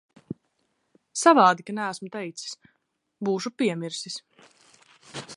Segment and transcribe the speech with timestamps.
[1.23, 2.55] Savādi, ka neesmu teicis.
[3.29, 4.17] Būšu piemirsis.